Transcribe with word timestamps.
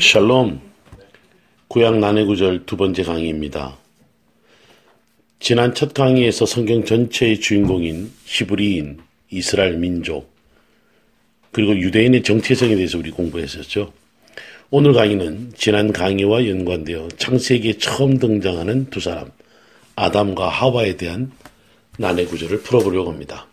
샬롬 0.00 0.60
구약 1.68 1.98
난해구절 1.98 2.66
두 2.66 2.76
번째 2.76 3.02
강의입니다. 3.02 3.76
지난 5.38 5.74
첫 5.74 5.92
강의에서 5.92 6.46
성경 6.46 6.84
전체의 6.84 7.40
주인공인 7.40 8.10
히브리인, 8.24 9.00
이스라엘 9.30 9.76
민족, 9.76 10.32
그리고 11.50 11.76
유대인의 11.78 12.22
정체성에 12.22 12.74
대해서 12.76 12.98
우리 12.98 13.10
공부했었죠. 13.10 13.92
오늘 14.70 14.92
강의는 14.94 15.52
지난 15.56 15.92
강의와 15.92 16.46
연관되어 16.46 17.08
창세기에 17.18 17.78
처음 17.78 18.18
등장하는 18.18 18.88
두 18.90 19.00
사람, 19.00 19.30
아담과 19.96 20.48
하와에 20.48 20.96
대한 20.96 21.32
난해 21.98 22.24
구절을 22.24 22.62
풀어보려고 22.62 23.10
합니다. 23.10 23.46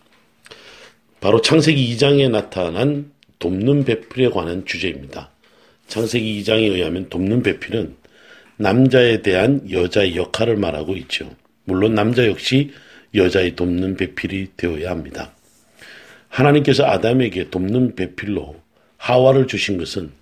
바로 1.20 1.42
창세기 1.42 1.94
2장에 1.96 2.30
나타난 2.30 3.12
돕는 3.38 3.84
배필에 3.84 4.30
관한 4.30 4.64
주제입니다. 4.64 5.30
창세기 5.90 6.40
2장에 6.40 6.62
의하면 6.62 7.08
돕는 7.08 7.42
배필은 7.42 7.96
남자에 8.56 9.22
대한 9.22 9.68
여자의 9.70 10.16
역할을 10.16 10.56
말하고 10.56 10.96
있죠. 10.96 11.28
물론 11.64 11.94
남자 11.94 12.26
역시 12.26 12.70
여자의 13.14 13.56
돕는 13.56 13.96
배필이 13.96 14.52
되어야 14.56 14.90
합니다. 14.90 15.34
하나님께서 16.28 16.84
아담에게 16.84 17.50
돕는 17.50 17.96
배필로 17.96 18.54
하와를 18.98 19.48
주신 19.48 19.78
것은 19.78 20.12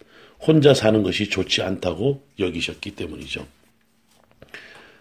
혼자 0.40 0.73
사는 0.73 1.02
것이 1.02 1.28
좋지 1.28 1.62
않다고 1.62 2.23
여기셨기 2.38 2.92
때문이죠. 2.92 3.46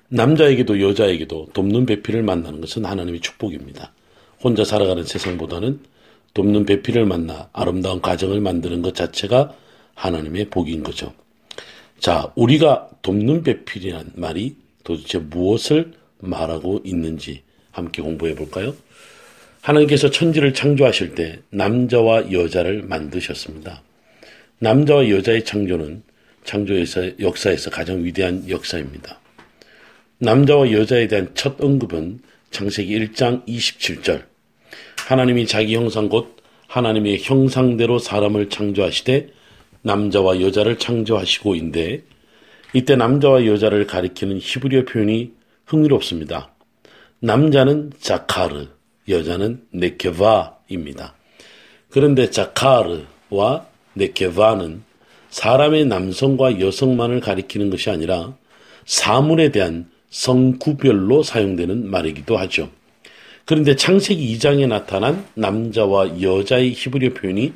남자에게도 0.10 0.82
여자에게도 0.82 1.50
돕는 1.54 1.86
배필을 1.86 2.24
만나는 2.24 2.60
것은 2.60 2.84
하나님의 2.84 3.22
축복입니다. 3.22 3.94
혼자 4.44 4.66
살아가는 4.66 5.04
세상보다는 5.04 5.80
돕는 6.34 6.66
배필을 6.66 7.06
만나 7.06 7.50
아름다운 7.54 8.02
가정을 8.02 8.42
만드는 8.42 8.82
것 8.82 8.96
자체가 8.96 9.56
하나님의 9.98 10.50
복인 10.50 10.84
거죠. 10.84 11.14
자, 12.00 12.32
우리가 12.36 12.90
돕는 13.02 13.44
배필이란 13.44 14.12
말이 14.16 14.56
도대체 14.84 15.18
무엇을 15.18 15.94
말하고 16.20 16.82
있는지 16.84 17.42
함께 17.72 18.02
공부해 18.02 18.36
볼까요? 18.36 18.76
하나님께서 19.62 20.12
천지를 20.12 20.54
창조하실 20.54 21.16
때 21.16 21.40
남자와 21.50 22.32
여자를 22.32 22.84
만드셨습니다. 22.84 23.82
남자와 24.60 25.10
여자의 25.10 25.44
창조는 25.44 26.04
창조에서 26.44 27.20
역사에서 27.20 27.70
가장 27.70 28.06
위대한 28.06 28.48
역사입니다. 28.48 29.20
남자와 30.20 30.72
여자에 30.72 31.08
대한 31.08 31.32
첫 31.34 31.62
언급은 31.62 32.22
창세기 32.52 32.98
1장 33.00 33.46
27절. 33.46 34.24
하나님이 35.08 35.48
자기 35.48 35.76
형상 35.76 36.08
곧 36.08 36.38
하나님의 36.68 37.20
형상대로 37.22 38.00
사람을 38.00 38.50
창조하시되 38.50 39.37
남자와 39.82 40.42
여자를 40.42 40.78
창조하시고인데 40.78 42.04
이때 42.74 42.96
남자와 42.96 43.46
여자를 43.46 43.88
가리키는 43.88 44.40
히브리어 44.42 44.86
표현이 44.86 45.32
흥미롭습니다. 45.66 46.54
남자는 47.20 47.92
자카르, 48.00 48.68
여자는 49.10 49.64
네케바입니다. 49.72 51.16
그런데 51.90 52.30
자카르와 52.30 53.66
네케바는 53.94 54.84
사람의 55.30 55.86
남성과 55.86 56.60
여성만을 56.60 57.20
가리키는 57.20 57.70
것이 57.70 57.90
아니라 57.90 58.36
사물에 58.86 59.52
대한 59.52 59.90
성구별로 60.10 61.24
사용되는 61.24 61.90
말이기도 61.90 62.38
하죠. 62.38 62.70
그런데 63.46 63.76
창세기 63.76 64.38
2장에 64.38 64.68
나타난 64.68 65.26
남자와 65.36 66.22
여자의 66.22 66.74
히브리어 66.74 67.14
표현이 67.14 67.54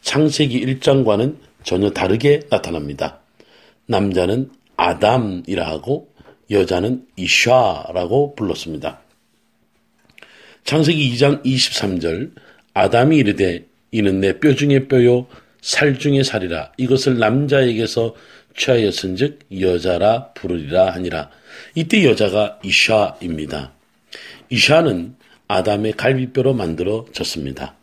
창세기 0.00 0.64
1장과는 0.66 1.36
전혀 1.64 1.90
다르게 1.90 2.40
나타납니다. 2.50 3.20
남자는 3.86 4.50
아담이라 4.76 5.66
하고 5.68 6.12
여자는 6.50 7.06
이샤라고 7.16 8.34
불렀습니다. 8.34 9.00
창세기 10.64 11.12
2장 11.14 11.44
23절 11.44 12.32
아담이 12.74 13.16
이르되 13.18 13.66
이는 13.90 14.20
내 14.20 14.38
뼈 14.38 14.54
중에 14.54 14.88
뼈요 14.88 15.26
살 15.60 15.98
중에 15.98 16.22
살이라 16.22 16.72
이것을 16.76 17.18
남자에게서 17.18 18.14
취하였은즉 18.56 19.40
여자라 19.60 20.32
부르리라 20.34 20.90
하니라 20.92 21.30
이때 21.74 22.04
여자가 22.04 22.58
이샤입니다. 22.64 23.72
이샤는 24.50 25.16
아담의 25.48 25.92
갈비뼈로 25.92 26.54
만들어졌습니다. 26.54 27.74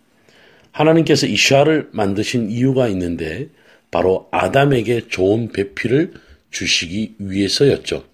하나님께서 0.72 1.28
이샤를 1.28 1.90
만드신 1.92 2.52
이유가 2.52 2.88
있는데 2.90 3.48
바로 3.92 4.28
아담에게 4.32 5.08
좋은 5.08 5.52
배필을 5.52 6.14
주시기 6.52 7.16
위해서였죠. 7.20 8.06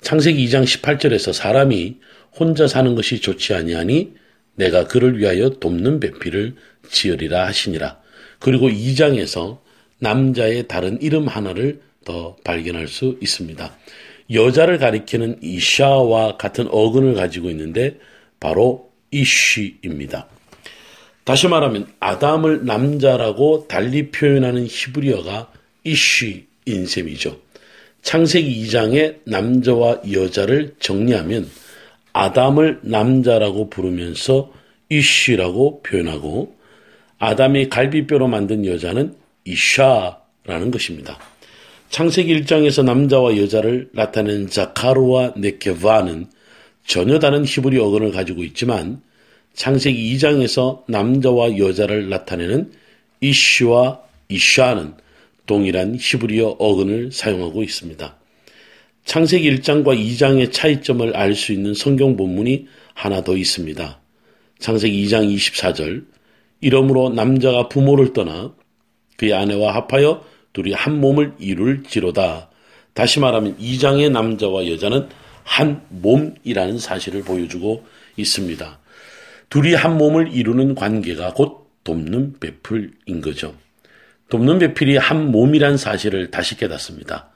창세기 0.00 0.46
2장 0.46 0.64
18절에서 0.64 1.32
사람이 1.32 1.96
혼자 2.38 2.68
사는 2.68 2.94
것이 2.94 3.20
좋지 3.20 3.54
아니하니 3.54 4.14
내가 4.54 4.86
그를 4.86 5.18
위하여 5.18 5.50
돕는 5.50 6.00
배필을 6.00 6.54
지으리라 6.88 7.46
하시니라. 7.46 8.00
그리고 8.38 8.68
2장에서 8.68 9.58
남자의 9.98 10.68
다른 10.68 11.00
이름 11.00 11.26
하나를 11.26 11.80
더 12.04 12.36
발견할 12.44 12.88
수 12.88 13.18
있습니다. 13.20 13.76
여자를 14.32 14.78
가리키는 14.78 15.38
이샤와 15.42 16.36
같은 16.36 16.68
어근을 16.70 17.14
가지고 17.14 17.50
있는데 17.50 17.98
바로 18.40 18.90
이쉬입니다. 19.10 20.28
다시 21.26 21.48
말하면 21.48 21.88
아담을 21.98 22.66
남자라고 22.66 23.66
달리 23.66 24.12
표현하는 24.12 24.68
히브리어가 24.70 25.50
이쉬인 25.82 26.86
셈이죠. 26.86 27.40
창세기 28.02 28.64
2장의 28.64 29.16
남자와 29.24 30.02
여자를 30.12 30.76
정리하면 30.78 31.50
아담을 32.12 32.78
남자라고 32.82 33.70
부르면서 33.70 34.52
이쉬라고 34.88 35.82
표현하고 35.82 36.54
아담이 37.18 37.70
갈비뼈로 37.70 38.28
만든 38.28 38.64
여자는 38.64 39.16
이샤라는 39.44 40.70
것입니다. 40.70 41.18
창세기 41.90 42.40
1장에서 42.42 42.84
남자와 42.84 43.36
여자를 43.36 43.88
나타낸 43.92 44.46
자카르와 44.46 45.34
네케바는 45.36 46.26
전혀 46.86 47.18
다른 47.18 47.44
히브리 47.44 47.80
어근을 47.80 48.12
가지고 48.12 48.44
있지만 48.44 49.02
창세기 49.56 50.14
2장에서 50.16 50.82
남자와 50.86 51.56
여자를 51.58 52.10
나타내는 52.10 52.72
이쉬와 53.22 54.02
이샤는 54.28 54.94
동일한 55.46 55.96
히브리어 55.98 56.56
어근을 56.58 57.10
사용하고 57.10 57.62
있습니다. 57.62 58.16
창세기 59.06 59.50
1장과 59.56 59.98
2장의 59.98 60.52
차이점을 60.52 61.16
알 61.16 61.34
수 61.34 61.52
있는 61.52 61.72
성경 61.72 62.16
본문이 62.16 62.66
하나 62.92 63.24
더 63.24 63.34
있습니다. 63.34 64.00
창세기 64.58 65.06
2장 65.06 65.34
24절 65.34 66.04
이러므로 66.60 67.08
남자가 67.08 67.68
부모를 67.68 68.12
떠나 68.12 68.54
그의 69.16 69.32
아내와 69.32 69.74
합하여 69.74 70.22
둘이 70.52 70.72
한 70.72 71.00
몸을 71.00 71.32
이룰지로다. 71.38 72.50
다시 72.92 73.20
말하면 73.20 73.56
2장의 73.58 74.10
남자와 74.10 74.68
여자는 74.68 75.08
한 75.44 75.82
몸이라는 75.88 76.78
사실을 76.78 77.22
보여주고 77.22 77.86
있습니다. 78.18 78.80
둘이 79.48 79.74
한 79.74 79.96
몸을 79.96 80.32
이루는 80.32 80.74
관계가 80.74 81.34
곧 81.34 81.70
돕는 81.84 82.40
배풀인 82.40 83.20
거죠. 83.22 83.54
돕는 84.28 84.58
배필이 84.58 84.96
한 84.96 85.30
몸이란 85.30 85.76
사실을 85.76 86.30
다시 86.30 86.56
깨닫습니다. 86.56 87.30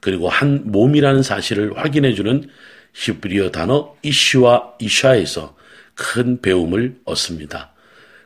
그리고 0.00 0.28
한 0.28 0.70
몸이라는 0.70 1.22
사실을 1.22 1.76
확인해주는 1.78 2.48
히브리어 2.92 3.50
단어 3.50 3.94
이슈와 4.02 4.74
이샤에서 4.78 5.56
큰 5.94 6.40
배움을 6.42 7.00
얻습니다. 7.04 7.72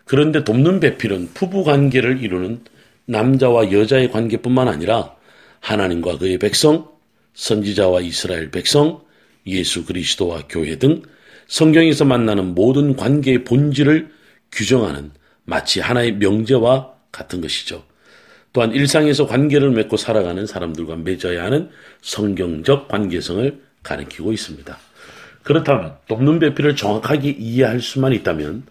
그런데 0.05 0.43
돕는 0.43 0.81
배필은 0.81 1.31
부부 1.35 1.65
관계를 1.65 2.23
이루는 2.23 2.65
남자와 3.05 3.73
여자의 3.73 4.11
관계뿐만 4.11 4.69
아니라 4.69 5.15
하나님과 5.61 6.19
그의 6.19 6.39
백성, 6.39 6.89
선지자와 7.35 8.01
이스라엘 8.01 8.51
백성, 8.51 9.03
예수 9.47 9.85
그리스도와 9.85 10.43
교회 10.49 10.77
등 10.77 11.03
성경에서 11.49 12.05
만나는 12.05 12.55
모든 12.55 12.95
관계의 12.95 13.45
본질을 13.45 14.11
규정하는 14.53 15.11
마치 15.45 15.81
하나의 15.81 16.13
명제와 16.13 16.93
같은 17.11 17.41
것이죠. 17.41 17.83
또한 18.53 18.73
일상에서 18.73 19.27
관계를 19.27 19.71
맺고 19.71 19.97
살아가는 19.97 20.47
사람들과 20.47 20.97
맺어야 20.97 21.45
하는 21.45 21.71
성경적 22.03 22.89
관계성을 22.89 23.61
가리키고 23.83 24.33
있습니다. 24.33 24.79
그렇다면 25.43 25.97
돕는 26.07 26.39
배필을 26.39 26.77
정확하게 26.77 27.31
이해할 27.31 27.81
수만 27.81 28.13
있다면 28.13 28.65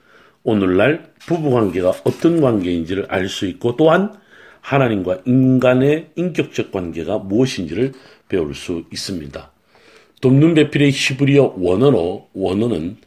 오늘날 0.43 1.11
부부 1.19 1.49
관계가 1.49 1.93
어떤 2.03 2.41
관계인지를 2.41 3.07
알 3.09 3.27
수 3.27 3.47
있고 3.47 3.75
또한 3.75 4.13
하나님과 4.61 5.21
인간의 5.25 6.11
인격적 6.15 6.71
관계가 6.71 7.19
무엇인지를 7.19 7.93
배울 8.29 8.53
수 8.53 8.83
있습니다. 8.91 9.51
돕는 10.21 10.55
배필의 10.55 10.91
히브리어 10.91 11.55
원어로 11.57 12.29
원어는 12.33 12.97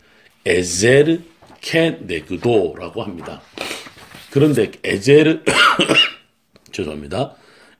에제르 0.46 1.18
케네그도라고 1.60 3.02
합니다. 3.02 3.42
그런데 4.30 4.70
에제르 4.84 5.40
죄송합니다. 6.72 7.34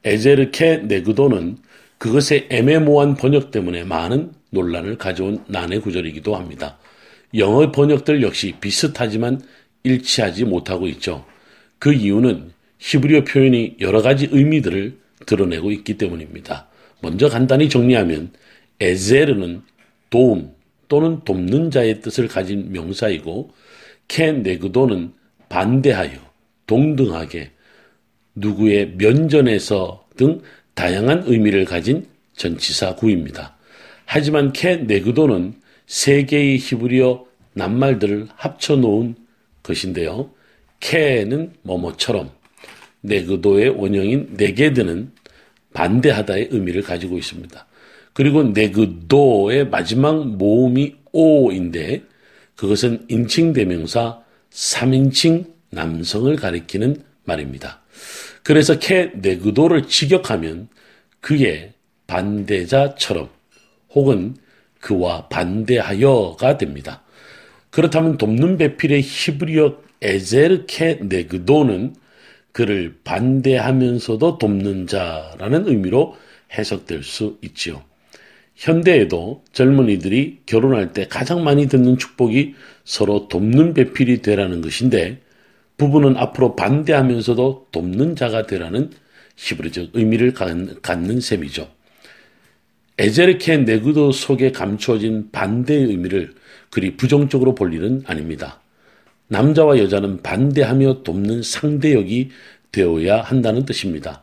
에제르 0.05 0.51
케 0.51 0.79
네그도는 0.79 1.59
그것의 1.99 2.49
애매모호한 2.51 3.15
번역 3.15 3.51
때문에 3.51 3.85
많은 3.85 4.33
논란을 4.51 4.99
가져온 4.99 5.45
난해 5.47 5.79
구절이기도 5.79 6.35
합니다. 6.35 6.79
영어 7.37 7.71
번역들 7.71 8.23
역시 8.23 8.55
비슷하지만 8.61 9.41
일치하지 9.85 10.45
못하고 10.45 10.89
있죠. 10.89 11.25
그 11.79 11.93
이유는 11.93 12.53
히브리어 12.79 13.25
표현이 13.25 13.77
여러 13.81 14.03
가지 14.03 14.29
의미들을 14.31 14.99
드러내고 15.27 15.71
있기 15.71 15.99
때문입니다. 15.99 16.69
먼저 17.01 17.29
간단히 17.29 17.69
정리하면 17.69 18.33
에제르는 18.81 19.63
도움 20.09 20.55
또는 20.89 21.21
돕는 21.25 21.71
자의 21.71 22.01
뜻을 22.01 22.29
가진 22.29 22.73
명사이고 22.73 23.51
켄네그도는 24.09 25.13
반대하여 25.49 26.19
동등하게 26.67 27.51
누구의 28.35 28.95
면전에서 28.97 30.07
등 30.17 30.41
다양한 30.75 31.25
의미를 31.27 31.65
가진 31.65 32.07
전치사 32.35 32.97
구입니다. 32.97 33.57
하지만 34.07 34.53
켄네그도는 34.53 35.55
세 35.87 36.25
개의 36.25 36.59
히브리어 36.59 37.27
낱말들을 37.55 38.29
합쳐 38.35 38.77
놓은 38.77 39.15
것인데요. 39.63 40.31
케는 40.81 41.53
뭐뭐처럼 41.63 42.31
네그도의 43.03 43.71
원형인 43.71 44.35
네게드는 44.37 45.13
반대하다의 45.73 46.49
의미를 46.51 46.83
가지고 46.83 47.19
있습니다. 47.19 47.67
그리고 48.21 48.43
네그도의 48.43 49.71
마지막 49.71 50.29
모음이 50.29 50.95
오인데 51.11 52.03
그것은 52.55 53.07
인칭 53.09 53.55
대명사 53.55 54.21
3인칭 54.51 55.47
남성을 55.71 56.37
가리키는 56.37 57.03
말입니다. 57.25 57.81
그래서 58.43 58.79
케 58.79 59.11
네그도를 59.15 59.87
직역하면 59.87 60.69
그의 61.23 61.73
반대자처럼 62.09 63.31
혹은 63.95 64.37
그와 64.81 65.29
반대하여가 65.29 66.59
됩니다. 66.59 67.03
그렇다면 67.71 68.19
돕는 68.19 68.59
배필의 68.59 69.01
히브리어 69.01 69.79
에제르케 70.03 70.99
네그도는 71.05 71.95
그를 72.53 72.99
반대하면서도 73.03 74.37
돕는 74.37 74.89
자라는 74.89 75.69
의미로 75.69 76.19
해석될 76.53 77.03
수 77.03 77.39
있지요. 77.41 77.83
현대에도 78.61 79.43
젊은이들이 79.53 80.41
결혼할 80.45 80.93
때 80.93 81.09
가장 81.09 81.43
많이 81.43 81.67
듣는 81.67 81.97
축복이 81.97 82.55
서로 82.85 83.27
돕는 83.29 83.73
배필이 83.73 84.21
되라는 84.21 84.61
것인데 84.61 85.23
부부는 85.79 86.19
앞으로 86.19 86.57
반대하면서도 86.57 87.69
돕는 87.73 88.17
자가 88.17 88.47
되라는 88.47 88.91
히브리적 89.37 89.93
의미를 89.95 90.35
갖는 90.35 91.21
셈이죠. 91.21 91.71
에제르케 92.99 93.57
네그도 93.57 94.13
속에 94.13 94.53
감추어진 94.53 95.31
반대의 95.33 95.87
의미를 95.87 96.35
그리 96.69 96.99
부정적으로 96.99 97.55
볼 97.55 97.73
일은 97.73 98.03
아닙니다. 98.05 98.61
남자와 99.29 99.79
여자는 99.79 100.21
반대하며 100.21 101.03
돕는 101.03 101.43
상대역이 101.43 102.29
되어야 102.73 103.23
한다는 103.23 103.65
뜻입니다. 103.65 104.23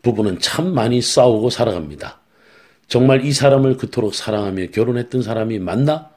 부부는 0.00 0.38
참 0.38 0.72
많이 0.72 1.02
싸우고 1.02 1.50
살아갑니다. 1.50 2.23
정말 2.88 3.24
이 3.24 3.32
사람을 3.32 3.76
그토록 3.76 4.14
사랑하며 4.14 4.66
결혼했던 4.72 5.22
사람이 5.22 5.58
맞나? 5.58 6.10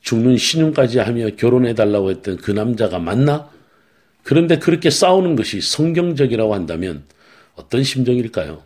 죽는 0.00 0.36
신용까지 0.36 0.98
하며 0.98 1.30
결혼해달라고 1.36 2.10
했던 2.10 2.36
그 2.36 2.50
남자가 2.50 2.98
맞나? 2.98 3.50
그런데 4.22 4.58
그렇게 4.58 4.90
싸우는 4.90 5.36
것이 5.36 5.60
성경적이라고 5.60 6.54
한다면 6.54 7.04
어떤 7.54 7.82
심정일까요? 7.82 8.62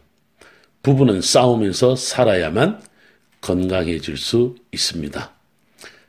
부부는 0.83 1.21
싸우면서 1.21 1.97
살아야만 1.97 2.81
건강해질 3.41 4.17
수 4.17 4.57
있습니다. 4.73 5.33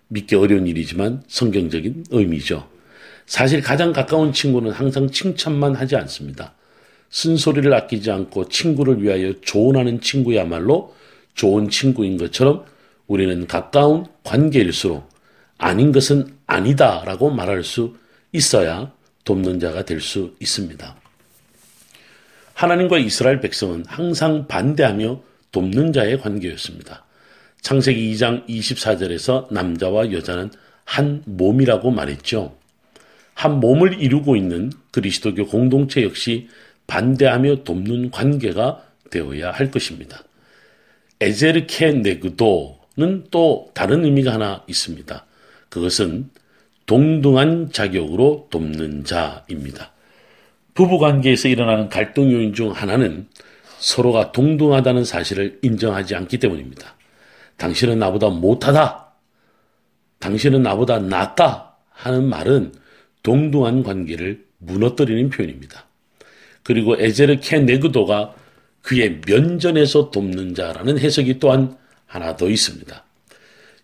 믿기 0.07 0.35
어려운 0.35 0.67
일이지만 0.67 1.23
성경적인 1.27 2.05
의미죠. 2.11 2.67
사실 3.25 3.61
가장 3.61 3.93
가까운 3.93 4.33
친구는 4.33 4.71
항상 4.71 5.09
칭찬만 5.09 5.75
하지 5.75 5.95
않습니다. 5.95 6.53
쓴소리를 7.09 7.71
아끼지 7.73 8.11
않고 8.11 8.49
친구를 8.49 9.01
위하여 9.01 9.33
조언하는 9.41 10.01
친구야말로 10.01 10.95
좋은 11.33 11.69
친구인 11.69 12.17
것처럼 12.17 12.65
우리는 13.07 13.47
가까운 13.47 14.05
관계일수록 14.23 15.09
아닌 15.57 15.91
것은 15.91 16.35
아니다라고 16.47 17.29
말할 17.29 17.63
수 17.63 17.95
있어야 18.31 18.91
돕는 19.23 19.59
자가 19.59 19.85
될 19.85 20.01
수 20.01 20.35
있습니다. 20.39 20.95
하나님과 22.53 22.99
이스라엘 22.99 23.39
백성은 23.39 23.85
항상 23.87 24.47
반대하며 24.47 25.21
돕는 25.51 25.93
자의 25.93 26.19
관계였습니다. 26.19 27.05
창세기 27.61 28.13
2장 28.13 28.47
24절에서 28.47 29.51
남자와 29.51 30.11
여자는 30.11 30.51
한 30.83 31.23
몸이라고 31.25 31.91
말했죠. 31.91 32.55
한 33.33 33.59
몸을 33.59 34.01
이루고 34.01 34.35
있는 34.35 34.71
그리스도교 34.91 35.47
공동체 35.47 36.03
역시 36.03 36.49
반대하며 36.87 37.63
돕는 37.63 38.11
관계가 38.11 38.83
되어야 39.09 39.51
할 39.51 39.71
것입니다. 39.71 40.23
에제르케 41.19 41.91
네그도는 41.93 43.25
또 43.31 43.69
다른 43.73 44.03
의미가 44.05 44.33
하나 44.33 44.63
있습니다. 44.67 45.25
그것은 45.69 46.29
동등한 46.85 47.71
자격으로 47.71 48.47
돕는 48.51 49.05
자입니다. 49.05 49.91
부부 50.73 50.99
관계에서 50.99 51.47
일어나는 51.47 51.89
갈등 51.89 52.31
요인 52.31 52.53
중 52.53 52.71
하나는 52.71 53.27
서로가 53.79 54.31
동등하다는 54.31 55.05
사실을 55.05 55.59
인정하지 55.61 56.15
않기 56.15 56.39
때문입니다. 56.39 56.95
당신은 57.57 57.99
나보다 57.99 58.29
못하다. 58.29 59.11
당신은 60.19 60.63
나보다 60.63 60.99
낫다. 60.99 61.75
하는 61.89 62.27
말은 62.27 62.73
동등한 63.21 63.83
관계를 63.83 64.45
무너뜨리는 64.57 65.29
표현입니다. 65.29 65.85
그리고 66.63 66.95
에제르 66.99 67.39
케 67.41 67.59
네그도가 67.59 68.35
그의 68.83 69.21
면전에서 69.25 70.11
돕는 70.11 70.53
자라는 70.53 70.99
해석이 70.99 71.39
또한 71.39 71.75
하나 72.05 72.35
더 72.35 72.49
있습니다. 72.49 73.03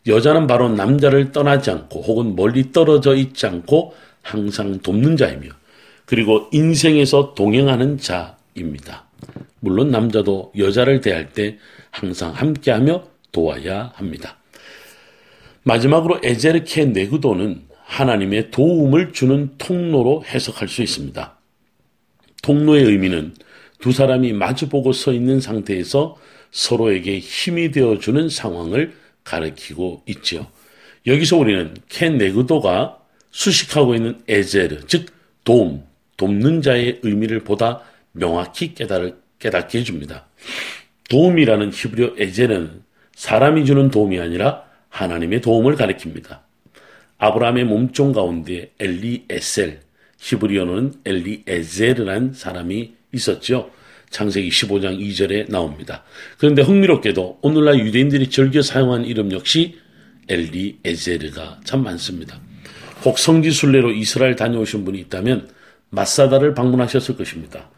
여자는 0.08 0.46
바로 0.46 0.70
남자를 0.70 1.32
떠나지 1.32 1.72
않고 1.72 2.02
혹은 2.02 2.36
멀리 2.36 2.72
떨어져 2.72 3.16
있지 3.16 3.48
않고 3.48 3.96
항상 4.22 4.80
돕는 4.80 5.18
자이며 5.18 5.50
그리고 6.06 6.48
인생에서 6.52 7.34
동행하는 7.34 7.98
자입니다. 7.98 9.06
물론 9.62 9.90
남자도 9.90 10.54
여자를 10.58 11.02
대할 11.02 11.34
때 11.34 11.58
항상 11.92 12.32
함께하며 12.32 13.04
도와야 13.32 13.92
합니다. 13.96 14.38
마지막으로 15.64 16.20
에제르케 16.24 16.86
네그도는 16.86 17.64
하나님의 17.84 18.52
도움을 18.52 19.14
주는 19.14 19.52
통로로 19.58 20.24
해석할 20.26 20.68
수 20.68 20.82
있습니다. 20.82 21.38
통로의 22.42 22.84
의미는 22.84 23.34
두 23.80 23.92
사람이 23.92 24.34
마주보고 24.34 24.94
서 24.94 25.14
있는 25.14 25.40
상태에서 25.40 26.18
서로에게 26.52 27.20
힘이 27.20 27.72
되어주는 27.72 28.30
상황을 28.30 28.94
가리키고 29.24 30.04
있지요. 30.08 30.48
여기서 31.08 31.38
우리는 31.38 31.74
켄 31.88 32.18
네그도가 32.18 33.00
수식하고 33.32 33.96
있는 33.96 34.20
에제르, 34.28 34.86
즉 34.88 35.08
도움, 35.44 35.84
돕는 36.18 36.62
자의 36.62 37.00
의미를 37.04 37.42
보다 37.42 37.82
명확히 38.12 38.74
깨달, 38.74 39.16
깨닫게 39.40 39.80
해줍니다. 39.80 40.28
도움이라는 41.10 41.72
히브리어 41.72 42.16
에제르는 42.18 42.84
사람이 43.16 43.66
주는 43.66 43.90
도움이 43.90 44.20
아니라 44.20 44.64
하나님의 44.90 45.42
도움을 45.42 45.76
가리킵니다. 45.76 46.40
아브라함의 47.18 47.66
몸종 47.66 48.12
가운데 48.12 48.72
엘리 48.80 49.26
에셀, 49.30 49.82
히브리어는 50.20 50.94
엘리 51.06 51.44
에제르란 51.48 52.34
사람이 52.34 52.94
있었죠. 53.14 53.72
창세기 54.10 54.50
15장 54.50 55.00
2절에 55.00 55.50
나옵니다. 55.52 56.04
그런데 56.38 56.62
흥미롭게도 56.62 57.40
오늘날 57.42 57.80
유대인들이 57.80 58.30
즐겨 58.30 58.62
사용한 58.62 59.06
이름 59.06 59.32
역시 59.32 59.78
엘리 60.28 60.80
에제르가 60.84 61.62
참 61.64 61.84
많습니다. 61.84 62.40
혹 63.06 63.18
성지순례로 63.18 63.92
이스라엘 63.92 64.36
다녀오신 64.36 64.84
분이 64.86 65.00
있다면 65.02 65.50
마사다를 65.90 66.54
방문하셨을 66.54 67.16
것입니다. 67.16 67.70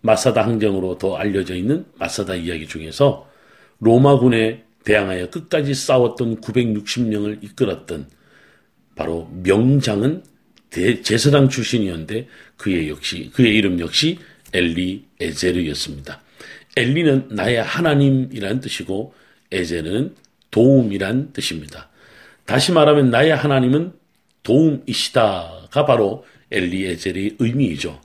마사다 0.00 0.44
항쟁으로 0.44 0.98
더 0.98 1.16
알려져 1.16 1.54
있는 1.54 1.84
마사다 1.98 2.36
이야기 2.36 2.66
중에서 2.66 3.28
로마군에 3.80 4.64
대항하여 4.84 5.30
끝까지 5.30 5.74
싸웠던 5.74 6.40
960명을 6.40 7.42
이끌었던 7.42 8.08
바로 8.94 9.30
명장은 9.42 10.22
제사장 11.02 11.48
출신이었는데 11.48 12.28
그의 12.56 12.88
역시 12.88 13.30
그의 13.32 13.54
이름 13.54 13.80
역시 13.80 14.18
엘리 14.52 15.04
에제르였습니다. 15.20 16.20
엘리는 16.76 17.28
나의 17.30 17.62
하나님이란 17.62 18.60
뜻이고 18.60 19.14
에제르는 19.50 20.14
도움이란 20.50 21.32
뜻입니다. 21.32 21.88
다시 22.44 22.72
말하면 22.72 23.10
나의 23.10 23.34
하나님은 23.34 23.92
도움이시다가 24.42 25.84
바로 25.86 26.24
엘리 26.50 26.86
에제르의 26.86 27.36
의미이죠. 27.38 28.00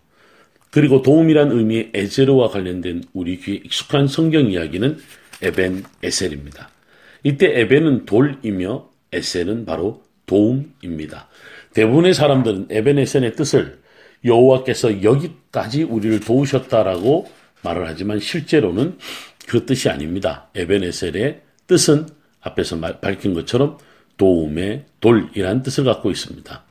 그리고 0.71 1.01
도움이란 1.01 1.51
의미의 1.51 1.91
에제르와 1.93 2.49
관련된 2.49 3.03
우리 3.13 3.39
귀에 3.39 3.55
익숙한 3.63 4.07
성경 4.07 4.49
이야기는 4.49 4.97
에벤 5.43 5.83
에셀입니다. 6.01 6.69
이때 7.23 7.59
에벤은 7.59 8.05
돌이며 8.05 8.89
에셀은 9.11 9.65
바로 9.65 10.03
도움입니다. 10.25 11.29
대부분의 11.73 12.13
사람들은 12.13 12.67
에벤 12.71 12.97
에셀의 12.97 13.35
뜻을 13.35 13.82
여호와께서 14.25 15.03
여기까지 15.03 15.83
우리를 15.83 16.19
도우셨다라고 16.21 17.29
말을 17.61 17.87
하지만 17.87 18.19
실제로는 18.19 18.97
그 19.47 19.65
뜻이 19.65 19.89
아닙니다. 19.89 20.47
에벤 20.55 20.83
에셀의 20.83 21.41
뜻은 21.67 22.07
앞에서 22.41 22.79
밝힌 22.79 23.33
것처럼 23.33 23.77
도움의 24.17 24.85
돌이란 24.99 25.63
뜻을 25.63 25.83
갖고 25.83 26.11
있습니다. 26.11 26.63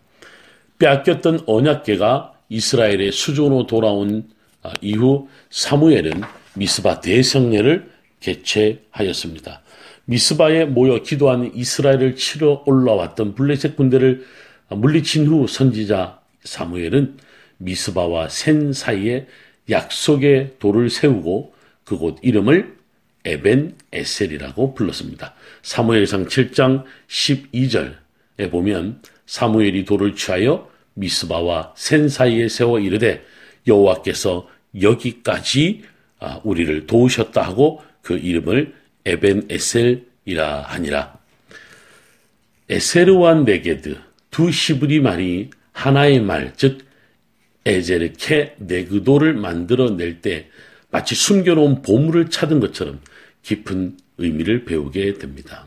빼앗겼던 0.79 1.41
언약계가 1.47 2.33
이스라엘의 2.49 3.13
수종으로 3.13 3.67
돌아온 3.67 4.29
아, 4.63 4.73
이후 4.81 5.29
사무엘은 5.51 6.23
미스바 6.55 7.01
대성례를 7.01 7.91
개최하였습니다. 8.21 9.63
미스바에 10.05 10.67
모여 10.67 11.03
기도하는 11.03 11.55
이스라엘을 11.55 12.17
치러 12.17 12.63
올라왔던 12.67 13.35
블레셋 13.35 13.77
군대를 13.77 14.25
물리친 14.69 15.27
후 15.27 15.47
선지자 15.47 16.21
사무엘은 16.45 17.17
미스바와 17.63 18.29
센 18.29 18.73
사이에 18.73 19.27
약속의 19.71 20.57
돌을 20.59 20.91
세우고 20.91 21.55
그곳 21.85 22.19
이름을 22.23 22.77
에벤 23.25 23.77
에셀이라고 23.93 24.75
불렀습니다. 24.75 25.35
사무엘상 25.63 26.27
7장 26.27 26.85
12절에 27.09 28.51
보면 28.51 29.01
사무엘이 29.27 29.85
돌을 29.85 30.17
취하여 30.17 30.69
미스바와 30.95 31.75
센 31.77 32.09
사이에 32.09 32.49
세워 32.49 32.81
이르되 32.81 33.25
여호와께서 33.67 34.49
여기까지 34.81 35.83
아, 36.19 36.41
우리를 36.45 36.87
도우셨다 36.87 37.43
하고 37.43 37.83
그 38.03 38.17
이름을 38.17 38.75
에벤 39.05 39.49
에셀이라 39.51 40.63
하니라. 40.63 41.19
에세르완 42.69 43.45
네게드 43.45 43.99
두 44.31 44.51
시브리 44.51 45.01
말이 45.01 45.51
하나의 45.73 46.21
말, 46.21 46.53
즉 46.57 46.79
에제르케 47.65 48.57
네그도를 48.59 49.35
만들어낼 49.35 50.21
때 50.21 50.49
마치 50.91 51.15
숨겨놓은 51.15 51.83
보물을 51.83 52.31
찾은 52.31 52.61
것처럼 52.61 53.01
깊은 53.43 53.97
의미를 54.19 54.65
배우게 54.65 55.15
됩니다. 55.15 55.67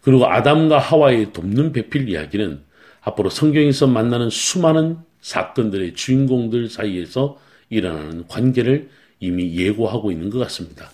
그리고 0.00 0.26
아담과 0.26 0.78
하와의 0.78 1.32
돕는 1.32 1.72
배필 1.72 2.08
이야기는 2.08 2.60
앞으로 3.02 3.30
성경에서 3.30 3.86
만나는 3.86 4.30
수많은 4.30 4.98
사건들의 5.20 5.94
주인공들 5.94 6.68
사이에서 6.68 7.38
일어나는 7.70 8.26
관계를 8.28 8.90
이미 9.20 9.56
예고하고 9.56 10.12
있는 10.12 10.30
것 10.30 10.38
같습니다. 10.40 10.90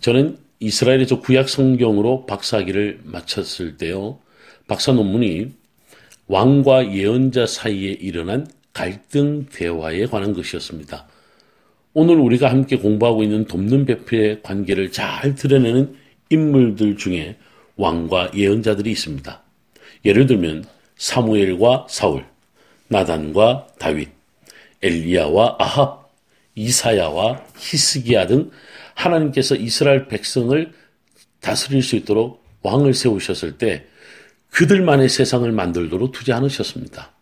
저는 0.00 0.38
이스라엘에서 0.60 1.20
구약 1.20 1.48
성경으로 1.48 2.26
박사학위를 2.26 3.00
마쳤을 3.04 3.76
때요. 3.76 4.18
박사 4.66 4.92
논문이 4.92 5.52
왕과 6.26 6.94
예언자 6.94 7.46
사이에 7.46 7.92
일어난 7.92 8.46
갈등 8.74 9.46
대화에 9.46 10.06
관한 10.06 10.34
것이었습니다. 10.34 11.06
오늘 11.94 12.16
우리가 12.16 12.50
함께 12.50 12.76
공부하고 12.76 13.22
있는 13.22 13.46
돕는 13.46 13.86
배필의 13.86 14.42
관계를 14.42 14.90
잘 14.92 15.34
드러내는 15.36 15.96
인물들 16.28 16.96
중에 16.96 17.36
왕과 17.76 18.32
예언자들이 18.34 18.90
있습니다. 18.90 19.42
예를 20.04 20.26
들면 20.26 20.64
사무엘과 20.96 21.86
사울, 21.88 22.26
나단과 22.88 23.68
다윗, 23.78 24.10
엘리야와 24.82 25.56
아합, 25.58 26.10
이사야와 26.56 27.44
히스기야 27.56 28.26
등 28.26 28.50
하나님께서 28.94 29.54
이스라엘 29.54 30.08
백성을 30.08 30.72
다스릴 31.40 31.82
수 31.82 31.96
있도록 31.96 32.44
왕을 32.62 32.94
세우셨을 32.94 33.58
때 33.58 33.86
그들만의 34.50 35.08
세상을 35.08 35.50
만들도록 35.50 36.12
두지 36.12 36.32
않으셨습니다. 36.32 37.12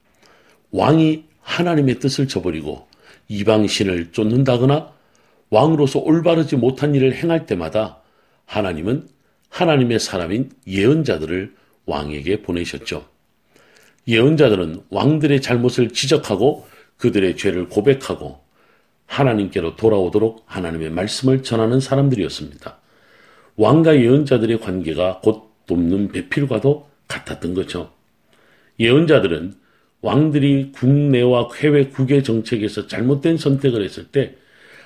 왕이 0.70 1.24
하나님의 1.42 1.98
뜻을 1.98 2.28
저버리고 2.28 2.88
이방신을 3.28 4.12
쫓는다거나 4.12 4.92
왕으로서 5.50 5.98
올바르지 6.00 6.56
못한 6.56 6.94
일을 6.94 7.14
행할 7.14 7.46
때마다 7.46 7.98
하나님은 8.46 9.08
하나님의 9.50 10.00
사람인 10.00 10.50
예언자들을 10.66 11.54
왕에게 11.84 12.42
보내셨죠. 12.42 13.06
예언자들은 14.08 14.84
왕들의 14.90 15.42
잘못을 15.42 15.90
지적하고 15.90 16.66
그들의 16.96 17.36
죄를 17.36 17.68
고백하고 17.68 18.40
하나님께로 19.06 19.76
돌아오도록 19.76 20.44
하나님의 20.46 20.90
말씀을 20.90 21.42
전하는 21.42 21.80
사람들이었습니다. 21.80 22.78
왕과 23.56 23.96
예언자들의 23.96 24.60
관계가 24.60 25.20
곧 25.22 25.50
돕는 25.66 26.12
배필과도 26.12 26.88
같았던 27.08 27.54
거죠. 27.54 27.92
예언자들은 28.80 29.54
왕들이 30.02 30.72
국내와 30.72 31.48
해외 31.56 31.86
국외 31.86 32.22
정책에서 32.22 32.86
잘못된 32.86 33.38
선택을 33.38 33.84
했을 33.84 34.04
때 34.04 34.34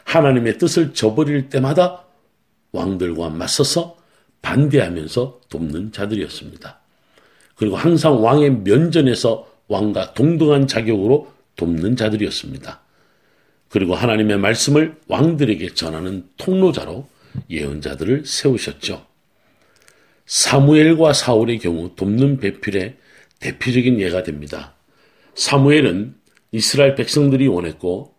하나님의 0.05 0.59
뜻을 0.59 0.95
저버릴 0.95 1.49
때마다 1.49 2.05
왕들과 2.73 3.31
맞서서 3.31 3.97
반대하면서 4.43 5.41
돕는 5.49 5.93
자들이었습니다. 5.93 6.79
그리고 7.57 7.77
항상 7.77 8.23
왕의 8.23 8.59
면전에서 8.59 9.51
왕과 9.69 10.13
동등한 10.15 10.69
자격으로 10.69 11.33
돕는 11.57 11.97
자들이었습니다. 11.97 12.81
그리고 13.69 13.95
하나님의 13.95 14.39
말씀을 14.39 14.97
왕들에게 15.09 15.75
전하는 15.75 16.29
통로자로 16.37 17.09
예언자들을 17.51 18.25
세우셨죠. 18.25 19.05
사무엘과 20.27 21.13
사울의 21.15 21.59
경우 21.59 21.95
돕는 21.97 22.39
배필의 22.39 22.97
대표적인 23.41 23.99
예가 23.99 24.23
됩니다. 24.23 24.76
사무엘은 25.37 26.15
이스라엘 26.51 26.95
백성들이 26.95 27.47
원했고 27.47 28.15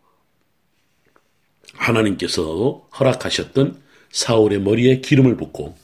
하나님께서 1.73 2.87
허락하셨던 2.97 3.81
사울의 4.11 4.61
머리에 4.61 5.01
기름을 5.01 5.35
붓고 5.35 5.75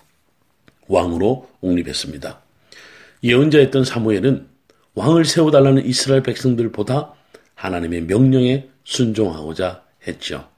왕으로 0.87 1.49
옹립했습니다. 1.61 2.39
예언자였던 3.23 3.83
사무엘은 3.83 4.47
왕을 4.93 5.25
세워달라는 5.25 5.85
이스라엘 5.85 6.21
백성들보다 6.23 7.13
하나님의 7.55 8.01
명령에 8.01 8.69
순종하고자 8.83 9.83
했죠. 10.07 10.49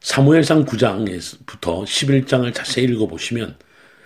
사무엘상 0.00 0.66
9장부터 0.66 1.84
11장을 1.84 2.52
자세히 2.52 2.84
읽어보시면 2.86 3.56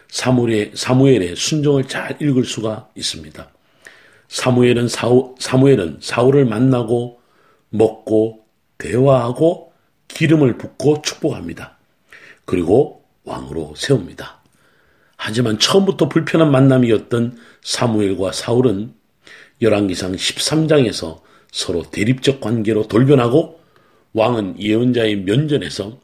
사무엘의, 0.08 0.72
사무엘의 0.74 1.34
순종을 1.34 1.88
잘 1.88 2.16
읽을 2.20 2.44
수가 2.44 2.90
있습니다. 2.94 3.55
사무엘은 4.28 4.88
사우, 4.88 5.34
사무엘은 5.38 5.98
사울을 6.00 6.44
만나고 6.44 7.20
먹고 7.70 8.44
대화하고 8.78 9.72
기름을 10.08 10.58
붓고 10.58 11.02
축복합니다. 11.02 11.76
그리고 12.44 13.04
왕으로 13.24 13.74
세웁니다. 13.76 14.42
하지만 15.16 15.58
처음부터 15.58 16.08
불편한 16.08 16.50
만남이었던 16.50 17.38
사무엘과 17.62 18.32
사울은 18.32 18.94
열왕기상 19.60 20.12
13장에서 20.12 21.20
서로 21.50 21.82
대립적 21.90 22.40
관계로 22.40 22.86
돌변하고 22.86 23.60
왕은 24.12 24.60
예언자의 24.60 25.16
면전에서 25.16 25.98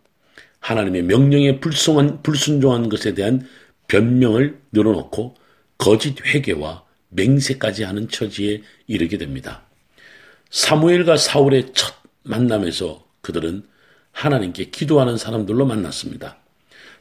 하나님의 0.60 1.02
명령에 1.02 1.60
불순한, 1.60 2.22
불순종한 2.22 2.88
것에 2.88 3.14
대한 3.14 3.46
변명을 3.88 4.60
늘어놓고 4.72 5.34
거짓 5.76 6.24
회개와 6.24 6.84
맹세까지 7.12 7.84
하는 7.84 8.08
처지에 8.08 8.62
이르게 8.86 9.18
됩니다. 9.18 9.64
사무엘과 10.50 11.16
사울의 11.16 11.72
첫 11.74 11.94
만남에서 12.24 13.06
그들은 13.20 13.64
하나님께 14.12 14.66
기도하는 14.66 15.16
사람들로 15.16 15.66
만났습니다. 15.66 16.36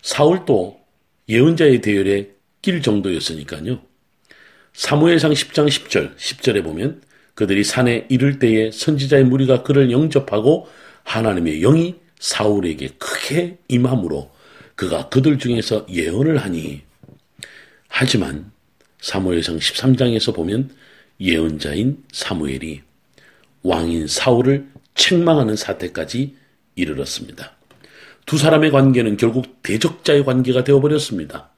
사울도 0.02 0.80
예언자의 1.28 1.82
대열에 1.82 2.32
낄 2.62 2.82
정도였으니까요. 2.82 3.82
사무엘상 4.74 5.32
10장 5.32 5.68
10절, 5.68 6.16
10절에 6.16 6.64
보면 6.64 7.02
그들이 7.36 7.64
산에 7.64 8.08
이를 8.10 8.40
때에 8.40 8.72
선지자의 8.72 9.26
무리가 9.26 9.64
그를 9.64 9.92
영접하고 9.92 10.68
하나님의 11.04 11.62
영이 11.62 11.96
사울에게 12.20 12.90
크게 12.98 13.58
임함으로 13.68 14.32
그가 14.76 15.10
그들 15.10 15.40
중에서 15.40 15.86
예언을 15.90 16.38
하니 16.38 16.82
하지만 17.88 18.52
사무엘상 19.02 19.58
13장에서 19.58 20.34
보면 20.34 20.70
예언자인 21.20 22.04
사무엘이 22.12 22.82
왕인 23.64 24.08
사울을 24.08 24.68
책망하는 24.96 25.56
사태까지 25.56 26.36
이르렀습니다. 26.76 27.56
두 28.26 28.38
사람의 28.38 28.72
관계는 28.72 29.18
결국 29.18 29.62
대적자의 29.64 30.24
관계가 30.24 30.64
되어버렸습니다. 30.64 31.50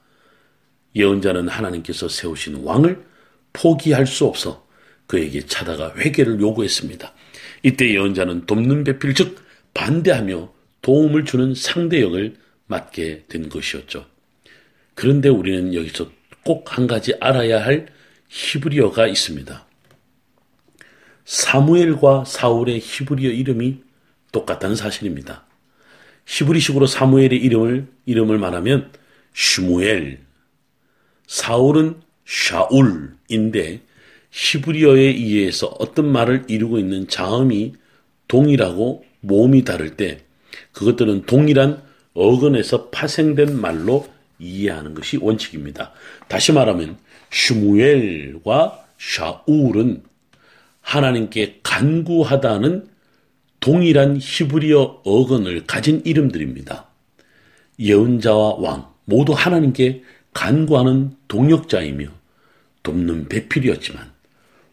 예언자는 0.96 1.48
하나님께서 1.48 2.08
세우신 2.08 2.64
왕을 2.64 3.04
포기할 3.52 4.08
수 4.08 4.26
없어 4.26 4.66
그에게 5.08 5.46
찾아가 5.46 5.94
회개를 5.96 6.40
요구했습니다. 6.40 7.14
이때 7.64 7.90
예언자는 7.90 8.46
돕는 8.46 8.84
배필 8.84 9.14
즉 9.14 9.44
반대하며 9.74 10.52
도움을 10.82 11.26
주는 11.26 11.54
상대 11.56 12.02
역을 12.02 12.36
맡게 12.68 13.26
된 13.28 13.50
것이었죠. 13.50 14.06
그런데 14.96 15.30
우리는 15.30 15.74
여기서 15.74 16.10
꼭 16.44 16.78
한 16.78 16.88
가지 16.88 17.14
알아야 17.20 17.64
할 17.64 17.88
히브리어가 18.30 19.08
있습니다. 19.08 19.66
사무엘과 21.26 22.26
사울의 22.26 22.80
히브리어 22.80 23.32
이름이 23.32 23.82
똑같다는 24.32 24.76
사실입니다. 24.76 25.46
히브리식으로 26.26 26.88
사무엘의 26.88 27.38
이름을 27.38 27.88
이름을 28.06 28.38
말하면 28.40 28.92
슈무엘, 29.34 30.20
사울은 31.28 32.02
샤울인데 32.26 33.82
히브리어에 34.32 35.02
의해서 35.02 35.68
어떤 35.80 36.12
말을 36.12 36.46
이루고 36.48 36.80
있는 36.80 37.08
자음이 37.08 37.74
동일하고 38.28 39.06
모음이 39.22 39.64
다를 39.64 39.96
때 39.96 40.22
그것들은 40.72 41.26
동일한 41.26 41.84
어근에서 42.14 42.90
파생된 42.90 43.60
말로 43.60 44.08
이해하는 44.44 44.94
것이 44.94 45.18
원칙입니다. 45.18 45.92
다시 46.28 46.52
말하면 46.52 46.98
슈무엘과 47.32 48.86
샤울은 48.98 50.04
하나님께 50.82 51.62
간구하다는 51.64 52.88
동일한 53.60 54.20
히브리어 54.22 55.02
어근을 55.06 55.66
가진 55.66 56.02
이름들입니다. 56.04 56.88
예언자와 57.80 58.56
왕 58.56 58.94
모두 59.06 59.34
하나님께 59.34 60.04
간구하는 60.34 61.16
동역자이며 61.28 62.08
돕는 62.84 63.30
배필이었지만 63.30 64.12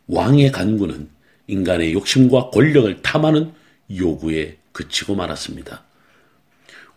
왕의 0.08 0.50
간구는 0.50 1.08
인간의 1.46 1.92
욕심과 1.92 2.50
권력을 2.50 3.02
탐하는 3.02 3.52
요구에 3.96 4.56
그치고 4.72 5.14
말았습니다. 5.14 5.84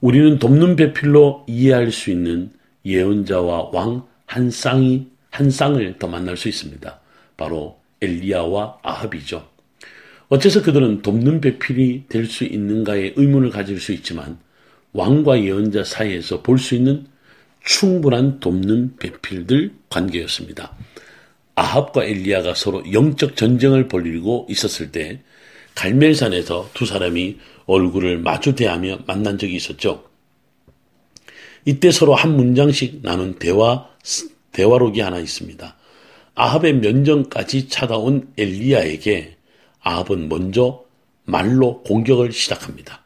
우리는 0.01 0.39
돕는 0.39 0.75
배필로 0.75 1.45
이해할 1.47 1.91
수 1.91 2.11
있는 2.11 2.51
예언자와 2.85 3.69
왕 3.71 4.13
한 4.25 4.49
쌍이 4.49 5.07
한 5.29 5.51
쌍을 5.51 5.99
더 5.99 6.07
만날 6.07 6.37
수 6.37 6.47
있습니다. 6.49 6.99
바로 7.37 7.79
엘리야와 8.01 8.79
아합이죠. 8.81 9.47
어째서 10.29 10.63
그들은 10.63 11.03
돕는 11.03 11.39
배필이 11.41 12.05
될 12.09 12.25
수 12.25 12.43
있는가에 12.43 13.13
의문을 13.15 13.51
가질 13.51 13.79
수 13.79 13.91
있지만 13.93 14.39
왕과 14.93 15.43
예언자 15.43 15.83
사이에서 15.83 16.41
볼 16.41 16.57
수 16.57 16.73
있는 16.75 17.05
충분한 17.63 18.39
돕는 18.39 18.97
배필들 18.97 19.71
관계였습니다. 19.89 20.75
아합과 21.55 22.05
엘리야가 22.05 22.55
서로 22.55 22.83
영적 22.91 23.35
전쟁을 23.35 23.87
벌이고 23.87 24.47
있었을 24.49 24.91
때 24.91 25.21
갈멜산에서 25.75 26.71
두 26.73 26.85
사람이 26.85 27.37
얼굴을 27.67 28.17
마주 28.17 28.55
대하며 28.55 28.99
만난 29.05 29.37
적이 29.37 29.55
있었죠. 29.55 30.03
이때 31.65 31.91
서로 31.91 32.15
한 32.15 32.35
문장씩 32.35 33.01
나눈 33.03 33.35
대화 33.35 33.87
대화록이 34.51 35.01
하나 35.01 35.19
있습니다. 35.19 35.75
아합의 36.35 36.73
면전까지 36.75 37.69
찾아온 37.69 38.27
엘리야에게 38.37 39.35
아합은 39.81 40.29
먼저 40.29 40.83
말로 41.25 41.83
공격을 41.83 42.31
시작합니다. 42.31 43.03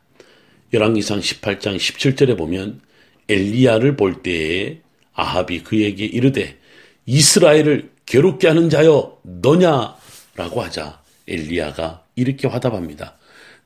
열왕기상 0.73 1.19
18장 1.19 1.77
17절에 1.77 2.37
보면 2.37 2.81
엘리야를 3.29 3.95
볼 3.95 4.21
때에 4.21 4.79
아합이 5.13 5.63
그에게 5.63 6.05
이르되 6.05 6.57
이스라엘을 7.05 7.91
괴롭게 8.05 8.47
하는 8.47 8.69
자여 8.69 9.19
너냐라고 9.23 10.61
하자 10.61 11.01
엘리야가 11.27 12.03
이렇게 12.15 12.47
화답합니다. 12.47 13.17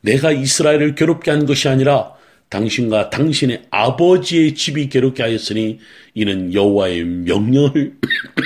내가 0.02 0.32
이스라엘을 0.32 0.96
괴롭게 0.96 1.32
한 1.32 1.46
것이 1.46 1.70
아니라 1.70 2.14
당신과 2.52 3.10
당신의 3.10 3.64
아버지의 3.72 4.56
집이 4.56 4.90
괴롭게 4.90 5.24
하였으니 5.24 5.80
이는 6.14 6.54
여호와의 6.54 7.06
명령을 7.06 7.98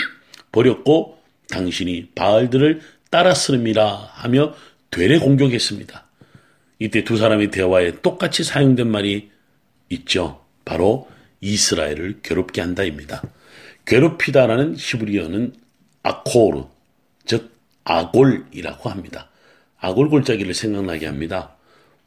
버렸고 0.54 1.18
당신이 1.50 2.12
바알들을 2.14 2.82
따랐음이라 3.10 4.12
하며 4.14 4.54
되레 4.92 5.18
공격했습니다. 5.18 6.06
이때 6.78 7.04
두 7.04 7.18
사람의 7.18 7.50
대화에 7.50 8.02
똑같이 8.02 8.44
사용된 8.44 8.90
말이 8.90 9.32
있죠. 9.90 10.46
바로 10.66 11.08
이스라엘을 11.42 12.20
괴롭게 12.22 12.62
한다입니다. 12.62 13.24
괴롭히다라는 13.88 14.76
히브리어는 14.78 15.54
아코르, 16.04 16.66
즉 17.26 17.52
아골이라고 17.84 18.90
합니다. 18.90 19.30
아골 19.80 20.10
골짜기를 20.10 20.54
생각나게 20.54 21.08
합니다. 21.08 21.55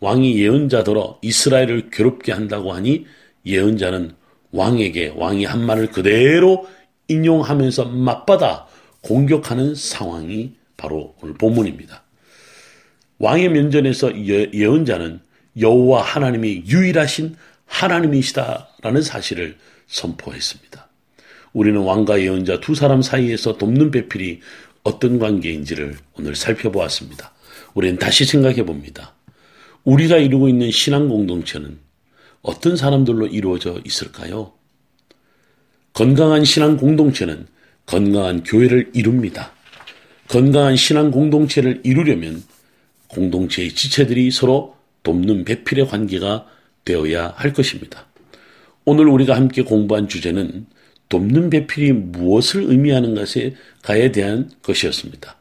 왕이 0.00 0.38
예언자더러 0.40 1.18
이스라엘을 1.22 1.90
괴롭게 1.90 2.32
한다고 2.32 2.72
하니 2.72 3.06
예언자는 3.44 4.14
왕에게 4.52 5.14
왕이 5.16 5.44
한 5.44 5.64
말을 5.64 5.90
그대로 5.90 6.66
인용하면서 7.08 7.87
맞받아 7.87 8.66
공격하는 9.02 9.74
상황이 9.74 10.54
바로 10.76 11.14
오늘 11.22 11.34
본문입니다. 11.34 12.02
왕의 13.18 13.48
면전에서 13.50 14.12
예언자는 14.16 15.20
여호와 15.58 16.02
하나님이 16.02 16.64
유일하신 16.66 17.37
하나님이시다라는 17.66 19.02
사실을 19.02 19.56
선포했습니다. 19.88 20.88
우리는 21.52 21.80
왕과 21.80 22.20
예언자 22.20 22.61
두 22.61 22.74
사람 22.74 23.02
사이에서 23.02 23.58
돕는 23.58 23.90
배필이 23.90 24.40
어떤 24.84 25.18
관계인지를 25.18 25.96
오늘 26.14 26.37
살펴보았습니다. 26.37 27.32
우리는 27.74 27.98
다시 27.98 28.24
생각해 28.24 28.64
봅니다. 28.64 29.14
우리가 29.88 30.18
이루고 30.18 30.51
있는 30.51 30.70
신앙 30.70 31.09
공동체는 31.09 31.79
어떤 32.42 32.77
사람들로 32.77 33.27
이루어져 33.27 33.81
있을까요? 33.87 34.53
건강한 35.94 36.44
신앙 36.44 36.77
공동체는 36.77 37.46
건강한 37.87 38.42
교회를 38.42 38.90
이룹니다. 38.92 39.53
건강한 40.29 40.77
신앙 40.77 41.11
공동체를 41.11 41.81
이루려면 41.85 42.42
공동체의 43.09 43.70
지체들이 43.70 44.31
서로 44.31 44.77
돕는 45.05 45.46
배필의 45.46 45.88
관계가 45.88 46.46
되어야 46.85 47.33
할 47.35 47.55
것입니다. 47.55 48.07
오늘 48.85 49.09
우리가 49.09 49.37
함께 49.37 49.62
공부한 49.62 50.07
주제는 50.07 50.66
돕는 51.09 51.48
배필이 51.48 51.92
무엇을 51.92 52.64
의미하는 52.64 53.14
것에 53.14 53.55
대한 54.12 54.51
것이었습니다. 54.62 55.35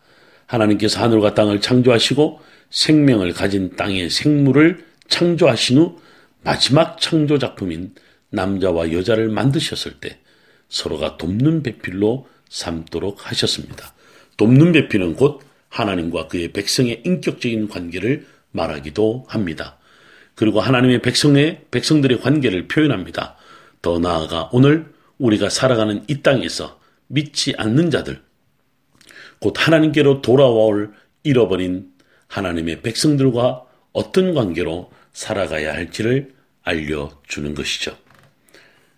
하나님께서 0.46 1.02
하늘과 1.02 1.34
땅을 1.34 1.60
창조하시고 1.60 2.47
생명을 2.70 3.34
가진 3.34 3.76
땅의 3.76 4.10
생물을 4.10 4.86
창조하신 5.08 5.78
후 5.78 6.00
마지막 6.44 7.00
창조 7.00 7.38
작품인 7.38 7.94
남자와 8.30 8.92
여자를 8.92 9.30
만드셨을 9.30 10.00
때 10.00 10.20
서로가 10.70 11.18
돕는 11.18 11.64
배필로 11.64 12.28
삼도록 12.50 13.30
하셨습니다. 13.30 13.94
돕는 14.38 14.72
배필은 14.74 15.16
곧 15.16 15.42
하나님과 15.70 16.28
그의 16.28 16.54
백성의 16.54 17.04
인격적인 17.06 17.68
관계를 17.68 18.26
말하기도 18.52 19.26
합니다. 19.28 19.78
그리고 20.36 20.62
하나님의 20.62 21.02
백성의 21.02 21.66
백성들의 21.72 22.22
관계를 22.22 22.68
표현합니다. 22.68 23.36
더 23.82 24.00
나아가 24.00 24.50
오늘 24.52 24.94
우리가 25.18 25.50
살아가는 25.50 26.04
이 26.08 26.22
땅에서 26.22 26.80
믿지 27.08 27.54
않는 27.58 27.90
자들, 27.90 28.22
곧 29.40 29.54
하나님께로 29.56 30.22
돌아올 30.22 30.94
잃어버린 31.24 31.92
하나님의 32.28 32.82
백성들과 32.82 33.66
어떤 33.94 34.34
관계로 34.34 34.92
살아가야 35.14 35.74
할지를 35.74 36.36
알려주는 36.64 37.56
것이죠. 37.56 37.98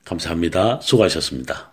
감사합니다. 0.03 0.81
수고하셨습니다. 0.81 1.68